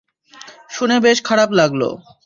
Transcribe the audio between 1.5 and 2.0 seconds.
লাগলো!